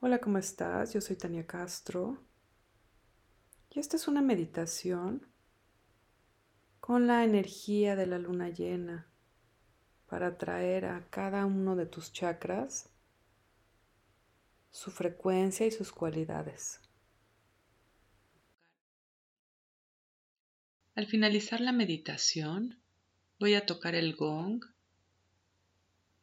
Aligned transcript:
Hola, 0.00 0.20
¿cómo 0.20 0.38
estás? 0.38 0.94
Yo 0.94 1.00
soy 1.00 1.16
Tania 1.16 1.44
Castro 1.44 2.22
y 3.68 3.80
esta 3.80 3.96
es 3.96 4.06
una 4.06 4.22
meditación 4.22 5.26
con 6.78 7.08
la 7.08 7.24
energía 7.24 7.96
de 7.96 8.06
la 8.06 8.16
luna 8.16 8.48
llena 8.48 9.10
para 10.06 10.38
traer 10.38 10.84
a 10.84 11.10
cada 11.10 11.46
uno 11.46 11.74
de 11.74 11.86
tus 11.86 12.12
chakras 12.12 12.90
su 14.70 14.92
frecuencia 14.92 15.66
y 15.66 15.72
sus 15.72 15.90
cualidades. 15.90 16.80
Al 20.94 21.08
finalizar 21.08 21.60
la 21.60 21.72
meditación, 21.72 22.80
voy 23.40 23.54
a 23.54 23.66
tocar 23.66 23.96
el 23.96 24.14
gong 24.14 24.64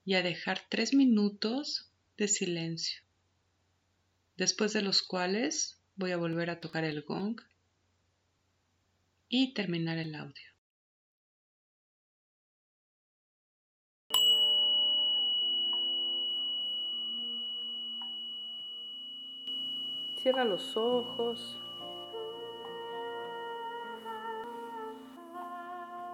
y 0.05 0.13
a 0.13 0.23
dejar 0.23 0.61
tres 0.69 0.93
minutos 0.93 1.91
de 2.15 2.29
silencio, 2.29 3.04
después 4.37 4.73
de 4.73 4.81
los 4.81 5.01
cuales 5.01 5.81
voy 5.95 6.11
a 6.11 6.17
volver 6.17 6.49
a 6.49 6.59
tocar 6.59 6.83
el 6.83 7.03
gong 7.03 7.41
y 9.29 9.53
terminar 9.53 9.97
el 9.97 10.15
audio. 10.15 10.55
Cierra 20.21 20.43
los 20.43 20.75
ojos. 20.75 21.59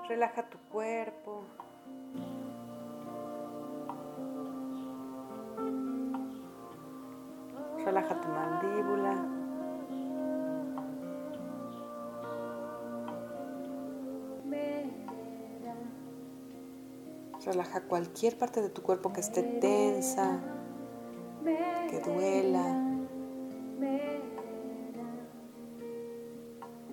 Relaja 0.09 0.49
tu 0.49 0.58
cuerpo. 0.69 1.45
Relaja 7.92 8.22
tu 8.22 8.30
mandíbula. 8.30 9.16
Relaja 17.45 17.81
cualquier 17.81 18.38
parte 18.38 18.61
de 18.61 18.70
tu 18.70 18.81
cuerpo 18.81 19.11
que 19.11 19.20
esté 19.20 19.44
tensa, 19.44 20.39
que 21.89 22.00
duela. 22.00 22.64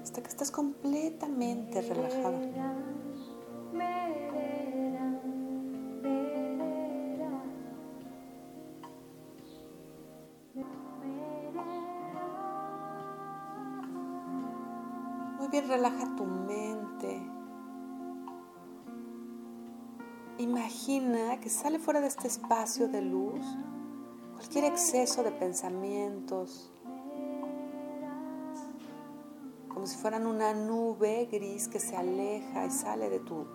Hasta 0.03 0.21
que 0.21 0.29
estés 0.29 0.51
completamente 0.51 1.81
relajado. 1.81 2.41
Fuera 21.89 22.03
de 22.03 22.09
este 22.09 22.29
espacio 22.29 22.87
de 22.87 23.01
luz 23.01 23.41
cualquier 24.35 24.65
exceso 24.65 25.23
de 25.23 25.33
pensamientos, 25.33 26.71
como 29.69 29.87
si 29.87 29.97
fueran 29.97 30.27
una 30.27 30.53
nube 30.53 31.31
gris 31.33 31.67
que 31.67 31.81
se 31.81 31.97
aleja 31.97 32.67
y 32.67 32.71
sale 32.71 33.09
de 33.09 33.21
tu 33.21 33.47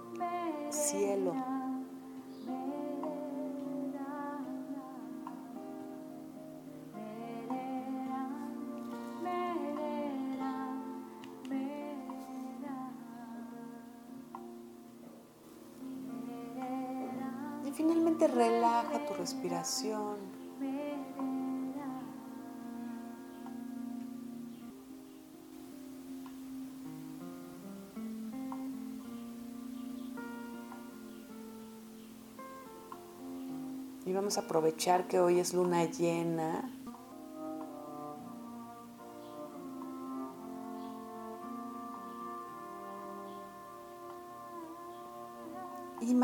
cielo. 0.71 1.52
Respiración. 19.23 20.17
Y 34.05 34.11
vamos 34.11 34.37
a 34.37 34.41
aprovechar 34.41 35.07
que 35.07 35.21
hoy 35.21 35.39
es 35.39 35.53
luna 35.53 35.85
llena. 35.85 36.69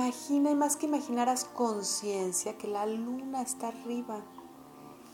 Imagina 0.10 0.50
y 0.50 0.56
más 0.56 0.76
que 0.76 0.88
imaginar, 0.88 1.30
haz 1.30 1.46
conciencia 1.46 2.58
que 2.58 2.68
la 2.68 2.88
luna 2.88 3.44
está 3.44 3.68
arriba 3.68 4.22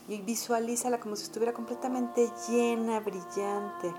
y 0.08 0.22
visualízala 0.22 1.00
como 1.00 1.16
si 1.16 1.24
estuviera 1.24 1.52
completamente 1.52 2.32
llena, 2.48 3.00
brillante. 3.00 3.92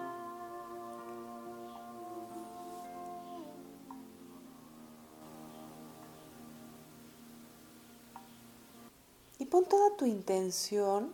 Y 9.38 9.46
pon 9.46 9.66
toda 9.66 9.96
tu 9.98 10.08
intención 10.08 11.14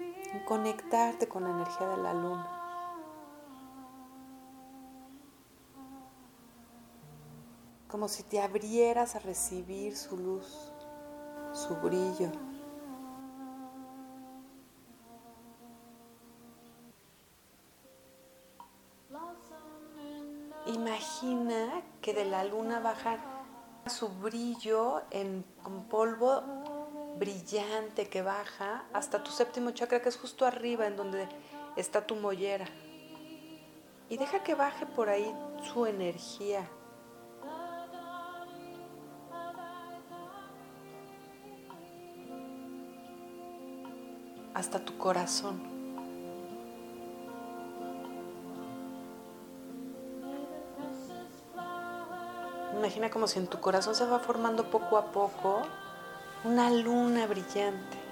en 0.00 0.44
conectarte 0.44 1.28
con 1.28 1.44
la 1.44 1.50
energía 1.50 1.86
de 1.86 1.96
la 1.98 2.14
luna. 2.14 2.63
Como 7.94 8.08
si 8.08 8.24
te 8.24 8.40
abrieras 8.40 9.14
a 9.14 9.20
recibir 9.20 9.96
su 9.96 10.16
luz, 10.16 10.72
su 11.52 11.76
brillo. 11.76 12.28
Imagina 20.66 21.84
que 22.02 22.12
de 22.14 22.24
la 22.24 22.42
luna 22.42 22.80
baja 22.80 23.16
su 23.86 24.08
brillo 24.08 25.02
en 25.12 25.44
polvo 25.88 26.42
brillante 27.16 28.08
que 28.08 28.22
baja 28.22 28.86
hasta 28.92 29.22
tu 29.22 29.30
séptimo 29.30 29.70
chakra 29.70 30.02
que 30.02 30.08
es 30.08 30.16
justo 30.16 30.44
arriba 30.44 30.88
en 30.88 30.96
donde 30.96 31.28
está 31.76 32.04
tu 32.04 32.16
mollera. 32.16 32.66
Y 34.08 34.16
deja 34.16 34.42
que 34.42 34.56
baje 34.56 34.84
por 34.84 35.08
ahí 35.08 35.32
su 35.72 35.86
energía. 35.86 36.68
Hasta 44.64 44.78
tu 44.78 44.96
corazón. 44.96 45.60
Imagina 52.74 53.10
como 53.10 53.26
si 53.28 53.38
en 53.38 53.46
tu 53.46 53.60
corazón 53.60 53.94
se 53.94 54.06
va 54.06 54.18
formando 54.20 54.70
poco 54.70 54.96
a 54.96 55.12
poco 55.12 55.62
una 56.44 56.70
luna 56.70 57.26
brillante. 57.26 58.03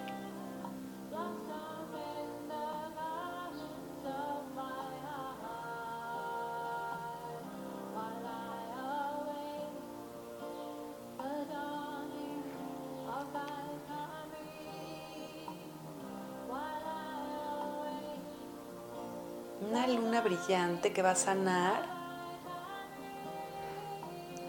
Una 19.69 19.87
luna 19.87 20.21
brillante 20.21 20.93
que 20.93 21.03
va 21.03 21.13
a 21.13 21.15
sanar 21.15 21.87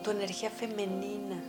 tu 0.03 0.11
energía 0.11 0.49
femenina. 0.49 1.41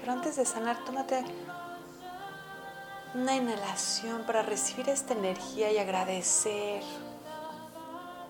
Pero 0.00 0.12
antes 0.12 0.36
de 0.36 0.44
sanar, 0.44 0.84
tómate 0.84 1.24
una 3.14 3.34
inhalación 3.34 4.22
para 4.24 4.42
recibir 4.42 4.88
esta 4.88 5.14
energía 5.14 5.72
y 5.72 5.78
agradecer 5.78 6.82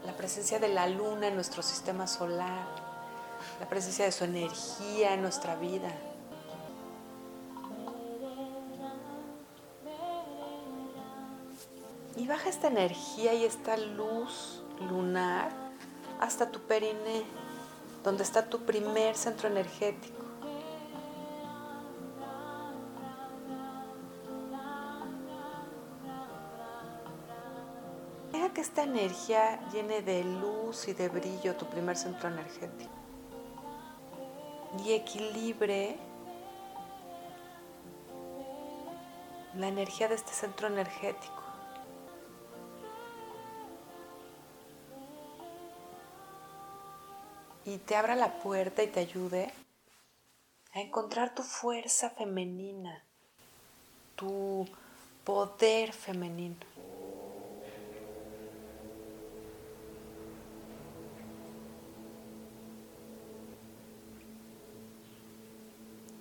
la 0.04 0.16
presencia 0.16 0.58
de 0.58 0.68
la 0.68 0.86
luna 0.86 1.28
en 1.28 1.34
nuestro 1.34 1.62
sistema 1.62 2.06
solar, 2.06 2.89
la 3.58 3.68
presencia 3.68 4.04
de 4.04 4.12
su 4.12 4.24
energía 4.24 5.14
en 5.14 5.22
nuestra 5.22 5.56
vida. 5.56 5.90
Y 12.16 12.26
baja 12.26 12.48
esta 12.48 12.68
energía 12.68 13.34
y 13.34 13.44
esta 13.44 13.76
luz 13.76 14.62
lunar 14.90 15.50
hasta 16.20 16.50
tu 16.50 16.60
periné. 16.60 17.24
donde 18.02 18.22
está 18.22 18.46
tu 18.46 18.60
primer 18.60 19.14
centro 19.16 19.48
energético. 19.48 20.24
Deja 28.32 28.48
que 28.54 28.60
esta 28.60 28.84
energía 28.84 29.60
llene 29.70 30.00
de 30.00 30.24
luz 30.24 30.88
y 30.88 30.94
de 30.94 31.08
brillo 31.08 31.56
tu 31.56 31.66
primer 31.66 31.96
centro 31.96 32.28
energético 32.28 32.99
y 34.78 34.92
equilibre 34.92 35.98
la 39.54 39.68
energía 39.68 40.08
de 40.08 40.14
este 40.14 40.32
centro 40.32 40.68
energético. 40.68 41.42
Y 47.64 47.78
te 47.78 47.96
abra 47.96 48.16
la 48.16 48.38
puerta 48.38 48.82
y 48.82 48.86
te 48.86 49.00
ayude 49.00 49.52
a 50.72 50.80
encontrar 50.80 51.34
tu 51.34 51.42
fuerza 51.42 52.10
femenina, 52.10 53.04
tu 54.16 54.66
poder 55.24 55.92
femenino. 55.92 56.56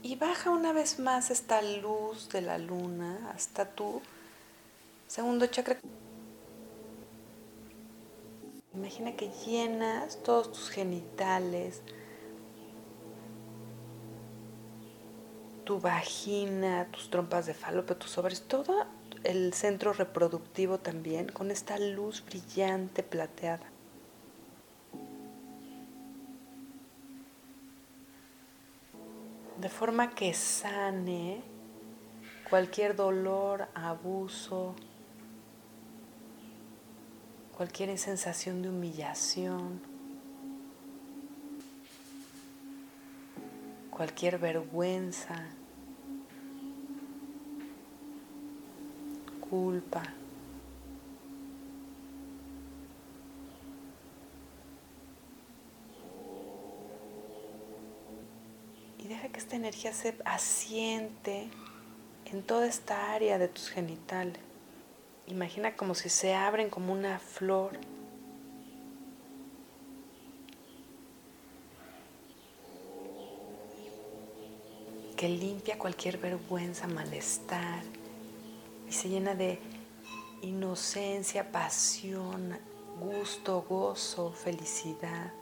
Y 0.10 0.16
baja 0.16 0.50
una 0.50 0.74
vez 0.74 0.98
más 0.98 1.30
esta 1.30 1.62
luz 1.62 2.30
de 2.30 2.42
la 2.42 2.58
luna 2.58 3.32
hasta 3.36 3.66
tu 3.66 4.02
segundo 5.06 5.46
chakra. 5.46 5.78
Imagina 8.74 9.16
que 9.16 9.30
llenas 9.46 10.18
todos 10.24 10.52
tus 10.52 10.72
genitales, 10.72 11.84
tu 15.64 15.80
vagina, 15.80 16.88
tus 16.90 17.12
trompas 17.12 17.46
de 17.46 17.54
falopio, 17.54 17.96
tus 17.96 18.18
ovarios, 18.18 18.42
todo 18.48 18.88
el 19.24 19.54
centro 19.54 19.94
reproductivo 19.94 20.80
también 20.80 21.30
con 21.30 21.52
esta 21.52 21.78
luz 21.78 22.26
brillante 22.26 23.04
plateada. 23.04 23.68
Forma 29.80 30.10
que 30.10 30.34
sane 30.34 31.42
cualquier 32.50 32.98
dolor, 32.98 33.70
abuso, 33.74 34.76
cualquier 37.56 37.98
sensación 37.98 38.62
de 38.62 38.68
humillación, 38.68 39.80
cualquier 43.90 44.38
vergüenza, 44.38 45.46
culpa. 49.50 50.04
deja 59.10 59.29
esta 59.40 59.56
energía 59.56 59.94
se 59.94 60.16
asiente 60.26 61.50
en 62.26 62.44
toda 62.44 62.68
esta 62.68 63.14
área 63.14 63.38
de 63.38 63.48
tus 63.48 63.70
genitales. 63.70 64.38
Imagina 65.28 65.76
como 65.76 65.96
si 65.96 66.10
se 66.10 66.36
abren 66.36 66.70
como 66.70 66.94
una 66.94 67.20
flor. 67.20 67.80
que 75.16 75.28
limpia 75.28 75.78
cualquier 75.78 76.18
vergüenza, 76.18 76.88
malestar 76.88 77.84
y 78.88 78.94
se 78.94 79.10
llena 79.10 79.36
de 79.36 79.60
inocencia, 80.42 81.52
pasión, 81.52 82.58
gusto, 83.02 83.66
gozo, 83.68 84.32
felicidad. 84.32 85.34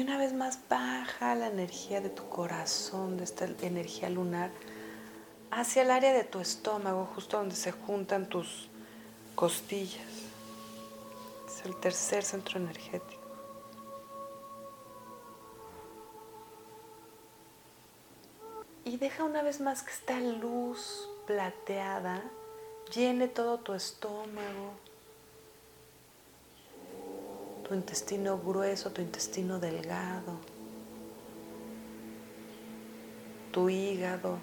Y 0.00 0.02
una 0.02 0.16
vez 0.16 0.32
más 0.32 0.58
baja 0.66 1.34
la 1.34 1.48
energía 1.48 2.00
de 2.00 2.08
tu 2.08 2.26
corazón, 2.30 3.18
de 3.18 3.24
esta 3.24 3.44
energía 3.60 4.08
lunar, 4.08 4.50
hacia 5.50 5.82
el 5.82 5.90
área 5.90 6.14
de 6.14 6.24
tu 6.24 6.40
estómago, 6.40 7.04
justo 7.14 7.36
donde 7.36 7.54
se 7.54 7.70
juntan 7.70 8.26
tus 8.26 8.70
costillas. 9.34 10.08
Es 11.46 11.66
el 11.66 11.78
tercer 11.80 12.24
centro 12.24 12.58
energético. 12.58 13.20
Y 18.86 18.96
deja 18.96 19.24
una 19.24 19.42
vez 19.42 19.60
más 19.60 19.82
que 19.82 19.90
esta 19.90 20.18
luz 20.18 21.10
plateada 21.26 22.22
llene 22.90 23.28
todo 23.28 23.58
tu 23.58 23.74
estómago, 23.74 24.72
tu 27.70 27.76
intestino 27.76 28.36
grueso, 28.36 28.90
tu 28.90 29.00
intestino 29.00 29.60
delgado, 29.60 30.40
tu 33.52 33.70
hígado. 33.70 34.40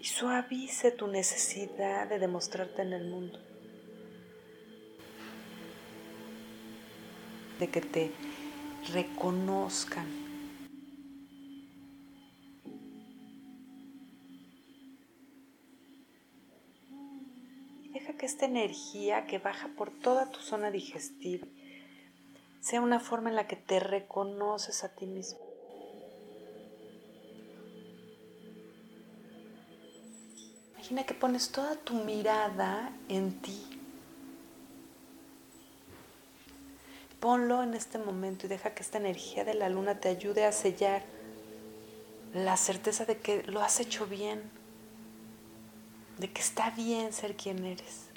Y 0.00 0.04
suavice 0.04 0.90
tu 0.92 1.06
necesidad 1.06 2.08
de 2.08 2.18
demostrarte 2.18 2.80
en 2.80 2.94
el 2.94 3.10
mundo. 3.10 3.38
De 7.58 7.68
que 7.68 7.82
te 7.82 8.10
reconozcan 8.94 10.19
que 18.20 18.26
esta 18.26 18.44
energía 18.44 19.24
que 19.24 19.38
baja 19.38 19.68
por 19.68 19.90
toda 19.90 20.30
tu 20.30 20.40
zona 20.40 20.70
digestiva 20.70 21.46
sea 22.60 22.82
una 22.82 23.00
forma 23.00 23.30
en 23.30 23.36
la 23.36 23.46
que 23.46 23.56
te 23.56 23.80
reconoces 23.80 24.84
a 24.84 24.90
ti 24.90 25.06
mismo. 25.06 25.40
Imagina 30.74 31.04
que 31.04 31.14
pones 31.14 31.50
toda 31.50 31.76
tu 31.76 31.94
mirada 31.94 32.94
en 33.08 33.40
ti. 33.40 33.80
Ponlo 37.20 37.62
en 37.62 37.72
este 37.72 37.96
momento 37.96 38.44
y 38.44 38.50
deja 38.50 38.74
que 38.74 38.82
esta 38.82 38.98
energía 38.98 39.46
de 39.46 39.54
la 39.54 39.70
luna 39.70 39.98
te 39.98 40.10
ayude 40.10 40.44
a 40.44 40.52
sellar 40.52 41.02
la 42.34 42.58
certeza 42.58 43.06
de 43.06 43.16
que 43.16 43.44
lo 43.44 43.62
has 43.62 43.80
hecho 43.80 44.06
bien, 44.06 44.42
de 46.18 46.30
que 46.30 46.42
está 46.42 46.68
bien 46.68 47.14
ser 47.14 47.34
quien 47.34 47.64
eres. 47.64 48.09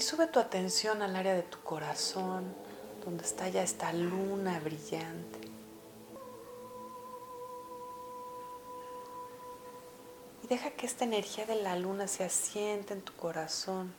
Sube 0.00 0.26
tu 0.26 0.40
atención 0.40 1.02
al 1.02 1.14
área 1.16 1.34
de 1.34 1.42
tu 1.42 1.60
corazón, 1.60 2.54
donde 3.04 3.24
está 3.24 3.48
ya 3.48 3.62
esta 3.62 3.92
luna 3.92 4.58
brillante. 4.60 5.38
Y 10.42 10.46
deja 10.46 10.70
que 10.70 10.86
esta 10.86 11.04
energía 11.04 11.46
de 11.46 11.56
la 11.56 11.76
luna 11.76 12.08
se 12.08 12.24
asiente 12.24 12.94
en 12.94 13.02
tu 13.02 13.12
corazón. 13.14 13.92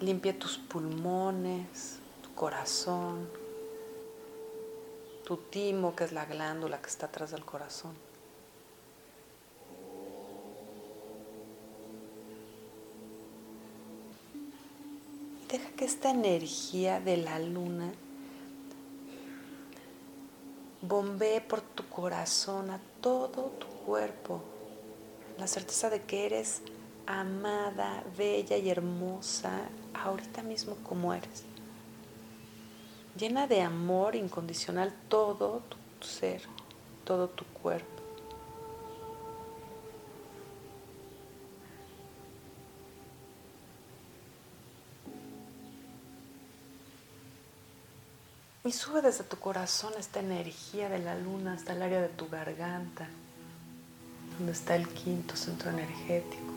Limpia 0.00 0.38
tus 0.38 0.58
pulmones, 0.58 1.98
tu 2.22 2.34
corazón, 2.34 3.28
tu 5.24 5.36
timo, 5.36 5.94
que 5.96 6.04
es 6.04 6.12
la 6.12 6.24
glándula 6.24 6.80
que 6.80 6.88
está 6.88 7.06
atrás 7.06 7.30
del 7.30 7.44
corazón. 7.44 8.09
Deja 15.50 15.68
que 15.70 15.84
esta 15.84 16.10
energía 16.10 17.00
de 17.00 17.16
la 17.16 17.40
luna 17.40 17.92
bombee 20.80 21.40
por 21.40 21.60
tu 21.60 21.84
corazón 21.88 22.70
a 22.70 22.78
todo 23.00 23.50
tu 23.58 23.66
cuerpo. 23.84 24.42
La 25.38 25.48
certeza 25.48 25.90
de 25.90 26.02
que 26.02 26.26
eres 26.26 26.62
amada, 27.06 28.04
bella 28.16 28.56
y 28.56 28.70
hermosa 28.70 29.68
ahorita 29.92 30.42
mismo 30.44 30.76
como 30.84 31.12
eres. 31.12 31.42
Llena 33.18 33.48
de 33.48 33.62
amor 33.62 34.14
incondicional 34.14 34.94
todo 35.08 35.62
tu 35.98 36.06
ser, 36.06 36.42
todo 37.04 37.28
tu 37.28 37.44
cuerpo. 37.46 37.99
Y 48.70 48.72
sube 48.72 49.02
desde 49.02 49.24
tu 49.24 49.36
corazón 49.36 49.92
esta 49.98 50.20
energía 50.20 50.88
de 50.88 51.00
la 51.00 51.16
luna 51.16 51.54
hasta 51.54 51.72
el 51.72 51.82
área 51.82 52.00
de 52.00 52.08
tu 52.08 52.28
garganta, 52.28 53.08
donde 54.38 54.52
está 54.52 54.76
el 54.76 54.88
quinto 54.88 55.34
centro 55.34 55.70
energético. 55.70 56.52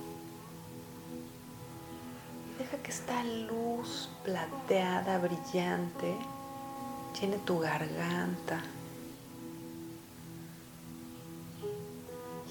Deja 2.60 2.78
que 2.84 2.92
esta 2.92 3.24
luz 3.24 4.12
plateada, 4.24 5.18
brillante, 5.18 6.16
llene 7.20 7.40
tu 7.40 7.58
garganta 7.58 8.62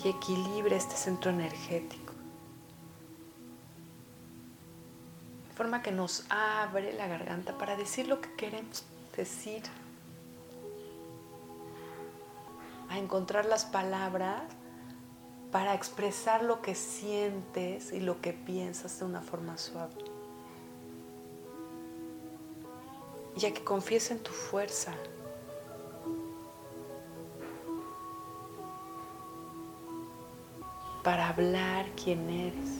y 0.02 0.08
equilibre 0.08 0.74
este 0.74 0.96
centro 0.96 1.30
energético. 1.30 2.14
De 5.48 5.54
forma 5.54 5.82
que 5.82 5.92
nos 5.92 6.24
abre 6.30 6.92
la 6.94 7.06
garganta 7.06 7.56
para 7.56 7.76
decir 7.76 8.08
lo 8.08 8.20
que 8.20 8.32
queremos 8.32 8.82
decir, 9.16 9.62
a 12.88 12.98
encontrar 12.98 13.46
las 13.46 13.64
palabras 13.64 14.42
para 15.50 15.74
expresar 15.74 16.42
lo 16.42 16.62
que 16.62 16.74
sientes 16.74 17.92
y 17.92 18.00
lo 18.00 18.20
que 18.20 18.32
piensas 18.32 18.98
de 18.98 19.04
una 19.04 19.20
forma 19.20 19.58
suave. 19.58 19.94
Ya 23.36 23.52
que 23.52 23.62
confíes 23.62 24.10
en 24.10 24.18
tu 24.18 24.30
fuerza. 24.30 24.92
Para 31.02 31.28
hablar 31.28 31.86
quién 32.02 32.28
eres. 32.28 32.78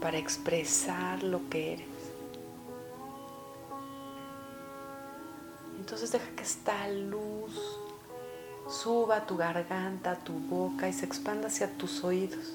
Para 0.00 0.18
expresar 0.18 1.22
lo 1.22 1.48
que 1.48 1.74
eres. 1.74 1.91
Entonces 5.92 6.10
deja 6.10 6.34
que 6.34 6.42
esta 6.42 6.88
luz 6.88 7.52
suba 8.66 9.16
a 9.16 9.26
tu 9.26 9.36
garganta, 9.36 10.12
a 10.12 10.24
tu 10.24 10.32
boca 10.32 10.88
y 10.88 10.92
se 10.94 11.04
expanda 11.04 11.48
hacia 11.48 11.76
tus 11.76 12.02
oídos. 12.02 12.54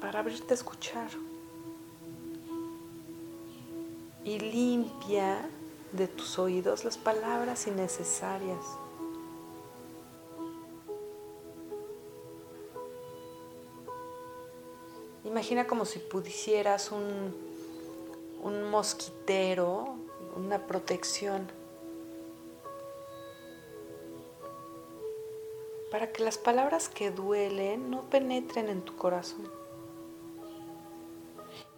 Para 0.00 0.20
abrirte 0.20 0.54
a 0.54 0.56
escuchar. 0.56 1.10
Y 4.24 4.38
limpia 4.38 5.46
de 5.92 6.08
tus 6.08 6.38
oídos 6.38 6.86
las 6.86 6.96
palabras 6.96 7.66
innecesarias. 7.66 8.64
Imagina 15.24 15.66
como 15.66 15.84
si 15.84 15.98
pudieras 15.98 16.90
un 16.90 17.51
un 18.42 18.64
mosquitero, 18.64 19.96
una 20.36 20.66
protección. 20.66 21.50
Para 25.90 26.12
que 26.12 26.24
las 26.24 26.38
palabras 26.38 26.88
que 26.88 27.10
duelen 27.10 27.90
no 27.90 28.10
penetren 28.10 28.68
en 28.68 28.82
tu 28.82 28.96
corazón. 28.96 29.48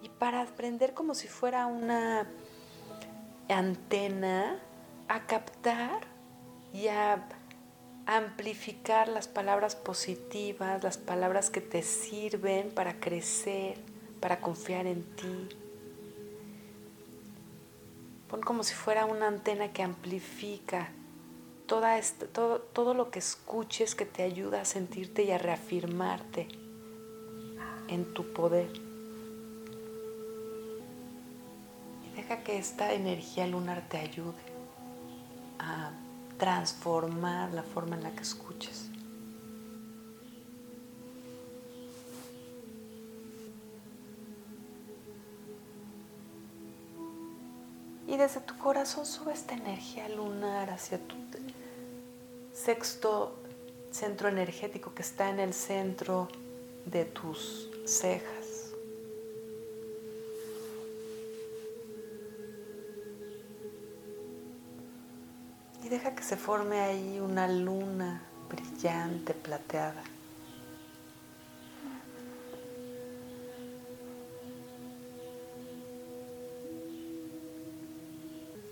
Y 0.01 0.09
para 0.09 0.41
aprender 0.41 0.93
como 0.93 1.13
si 1.13 1.27
fuera 1.27 1.67
una 1.67 2.27
antena 3.47 4.59
a 5.07 5.25
captar 5.27 6.07
y 6.73 6.87
a 6.87 7.27
amplificar 8.05 9.07
las 9.07 9.27
palabras 9.27 9.75
positivas, 9.75 10.83
las 10.83 10.97
palabras 10.97 11.49
que 11.49 11.61
te 11.61 11.81
sirven 11.81 12.71
para 12.71 12.99
crecer, 12.99 13.77
para 14.19 14.39
confiar 14.39 14.87
en 14.87 15.03
ti, 15.15 15.49
Pon 18.35 18.43
como 18.43 18.63
si 18.65 18.73
fuera 18.73 19.05
una 19.05 19.27
antena 19.27 19.71
que 19.71 19.81
amplifica 19.81 20.89
toda 21.67 21.97
todo, 22.33 22.59
todo 22.59 22.93
lo 22.93 23.09
que 23.09 23.19
escuches 23.19 23.95
que 23.95 24.05
te 24.05 24.23
ayuda 24.23 24.59
a 24.59 24.65
sentirte 24.65 25.23
y 25.23 25.31
a 25.31 25.37
reafirmarte 25.37 26.49
en 27.87 28.13
tu 28.13 28.33
poder. 28.33 28.69
Y 32.03 32.15
deja 32.17 32.43
que 32.43 32.57
esta 32.57 32.91
energía 32.91 33.47
lunar 33.47 33.87
te 33.87 33.99
ayude 33.99 34.43
a 35.57 35.93
transformar 36.37 37.53
la 37.53 37.63
forma 37.63 37.95
en 37.95 38.03
la 38.03 38.11
que 38.11 38.23
escuches. 38.23 38.84
Y 48.15 48.17
desde 48.17 48.39
tu 48.39 48.57
corazón 48.57 49.05
sube 49.05 49.33
esta 49.33 49.55
energía 49.55 50.07
lunar 50.07 50.69
hacia 50.69 50.97
tu 50.99 51.17
sexto 52.53 53.35
centro 53.91 54.29
energético 54.29 54.95
que 54.95 55.01
está 55.01 55.29
en 55.29 55.41
el 55.41 55.53
centro 55.53 56.29
de 56.85 57.03
tus 57.03 57.69
cejas. 57.85 58.71
Y 65.83 65.89
deja 65.89 66.15
que 66.15 66.23
se 66.23 66.37
forme 66.37 66.79
ahí 66.79 67.19
una 67.19 67.49
luna 67.49 68.21
brillante, 68.47 69.33
plateada. 69.33 70.01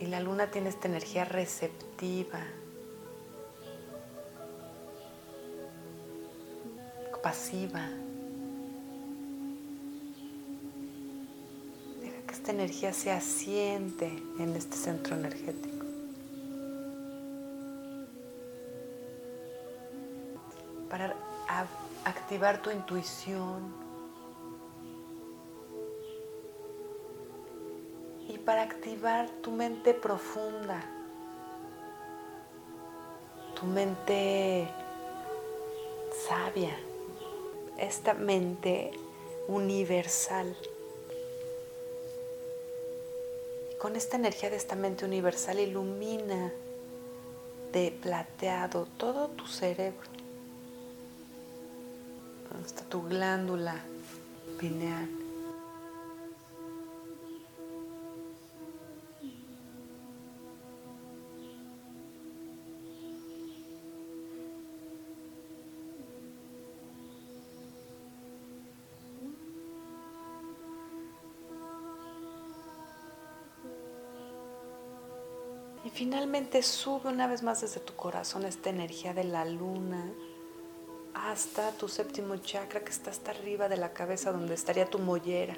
Y 0.04 0.08
la 0.08 0.20
luna 0.20 0.52
tiene 0.52 0.68
esta 0.68 0.90
energía 0.90 1.24
receptiva, 1.24 2.42
pasiva. 7.24 7.88
Deja 12.02 12.22
que 12.28 12.34
esta 12.34 12.52
energía 12.52 12.92
se 12.92 13.14
asiente 13.14 14.08
en 14.40 14.54
este 14.58 14.76
centro 14.76 15.16
energético. 15.16 15.86
Para 20.90 21.16
activar 22.04 22.62
tu 22.62 22.72
intuición, 22.72 23.83
para 28.46 28.64
activar 28.64 29.30
tu 29.42 29.52
mente 29.52 29.94
profunda, 29.94 30.84
tu 33.56 33.66
mente 33.66 34.68
sabia, 36.28 36.76
esta 37.78 38.14
mente 38.14 38.92
universal. 39.48 40.56
con 43.84 43.98
esta 43.98 44.16
energía 44.16 44.50
de 44.50 44.56
esta 44.56 44.78
mente 44.78 45.04
universal 45.04 45.60
ilumina 45.60 46.54
de 47.74 47.92
plateado 48.02 48.88
todo 48.96 49.28
tu 49.28 49.46
cerebro. 49.46 50.08
Está 52.66 52.84
tu 52.86 53.02
glándula 53.02 53.84
pineal. 54.58 55.23
Finalmente 75.94 76.64
sube 76.64 77.10
una 77.10 77.28
vez 77.28 77.44
más 77.44 77.62
desde 77.62 77.80
tu 77.80 77.94
corazón 77.94 78.46
esta 78.46 78.70
energía 78.70 79.14
de 79.14 79.24
la 79.24 79.46
luna 79.46 80.12
hasta 81.14 81.72
tu 81.72 81.88
séptimo 81.88 82.38
chakra 82.38 82.82
que 82.82 82.92
está 82.92 83.12
hasta 83.12 83.32
arriba 83.32 83.70
de 83.70 83.78
la 83.78 83.94
cabeza 83.94 84.32
donde 84.32 84.56
estaría 84.56 84.90
tu 84.90 85.00
mollera. 85.00 85.56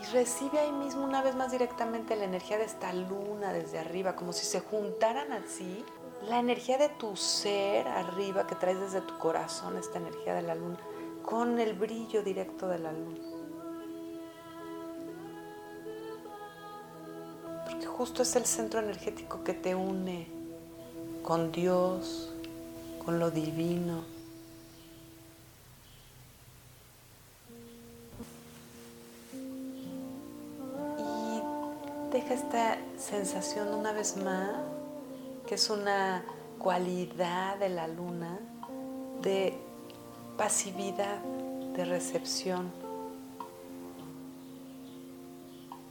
Y 0.00 0.04
recibe 0.12 0.58
ahí 0.58 0.72
mismo 0.72 1.04
una 1.04 1.22
vez 1.22 1.36
más 1.36 1.52
directamente 1.52 2.16
la 2.16 2.24
energía 2.24 2.56
de 2.56 2.64
esta 2.64 2.92
luna 2.94 3.52
desde 3.52 3.78
arriba, 3.78 4.16
como 4.16 4.32
si 4.32 4.46
se 4.46 4.60
juntaran 4.60 5.30
así. 5.32 5.84
La 6.28 6.38
energía 6.38 6.78
de 6.78 6.88
tu 6.88 7.16
ser 7.16 7.86
arriba 7.86 8.46
que 8.46 8.54
traes 8.54 8.80
desde 8.80 9.02
tu 9.02 9.18
corazón, 9.18 9.76
esta 9.76 9.98
energía 9.98 10.34
de 10.34 10.42
la 10.42 10.54
luna, 10.54 10.78
con 11.22 11.58
el 11.58 11.74
brillo 11.74 12.22
directo 12.22 12.66
de 12.68 12.78
la 12.78 12.92
luna. 12.92 13.29
Justo 18.00 18.22
es 18.22 18.34
el 18.34 18.46
centro 18.46 18.80
energético 18.80 19.44
que 19.44 19.52
te 19.52 19.74
une 19.74 20.26
con 21.22 21.52
Dios, 21.52 22.32
con 23.04 23.18
lo 23.18 23.30
divino. 23.30 24.04
Y 30.98 32.10
deja 32.10 32.32
esta 32.32 32.78
sensación 32.96 33.68
una 33.74 33.92
vez 33.92 34.16
más, 34.16 34.48
que 35.46 35.56
es 35.56 35.68
una 35.68 36.24
cualidad 36.58 37.58
de 37.58 37.68
la 37.68 37.86
luna, 37.86 38.38
de 39.20 39.58
pasividad, 40.38 41.18
de 41.76 41.84
recepción, 41.84 42.72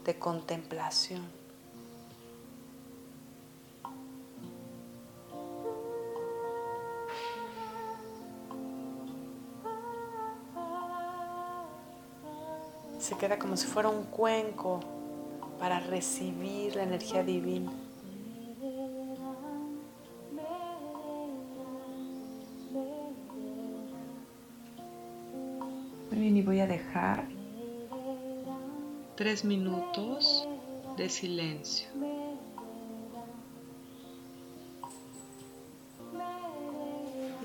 de 0.04 0.18
contemplación. 0.18 1.39
Se 13.10 13.16
queda 13.16 13.40
como 13.40 13.56
si 13.56 13.66
fuera 13.66 13.88
un 13.88 14.04
cuenco 14.04 14.78
para 15.58 15.80
recibir 15.80 16.76
la 16.76 16.84
energía 16.84 17.24
divina. 17.24 17.72
Muy 26.08 26.20
bien, 26.20 26.36
y 26.36 26.42
voy 26.42 26.60
a 26.60 26.68
dejar 26.68 27.24
tres 29.16 29.44
minutos 29.44 30.46
de 30.96 31.08
silencio. 31.08 31.88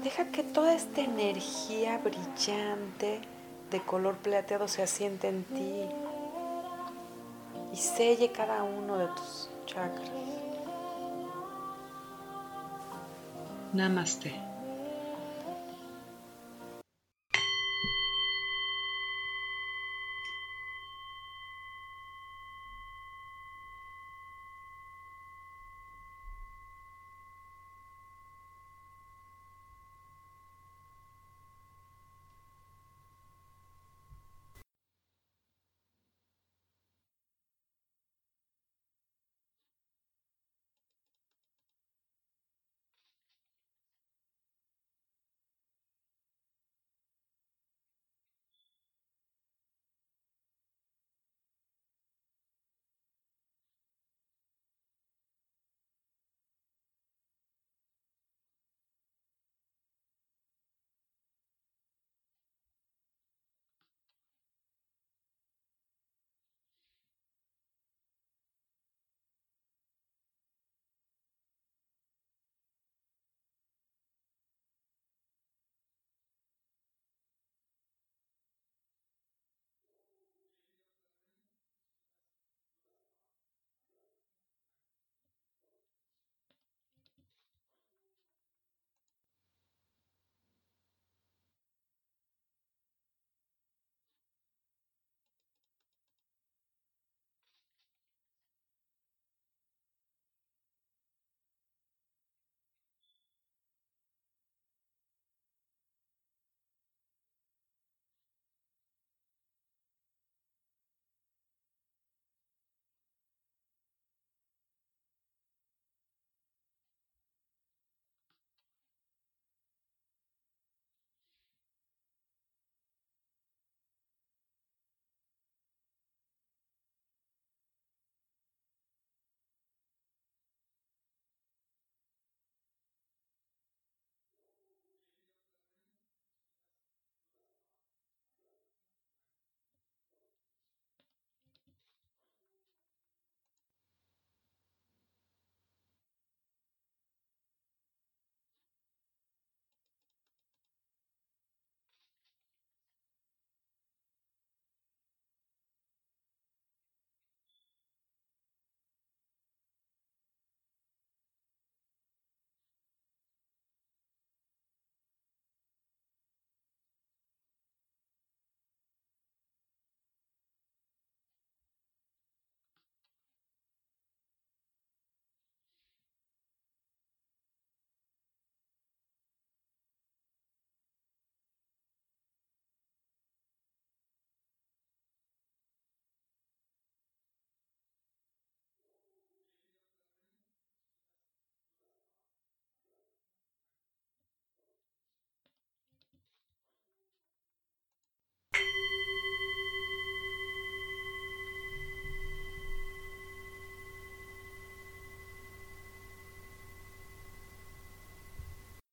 Deja 0.04 0.26
que 0.28 0.44
toda 0.44 0.76
esta 0.76 1.02
energía 1.02 1.98
brillante 1.98 3.22
de 3.72 3.82
color 3.82 4.16
plateado 4.16 4.68
se 4.68 4.84
asiente 4.84 5.28
en 5.28 5.44
ti 5.44 5.86
y 7.74 7.78
selle 7.78 8.32
cada 8.32 8.64
uno 8.64 8.98
de 8.98 9.08
tus 9.08 9.50
chakras. 9.66 10.10
Namaste. 13.74 14.55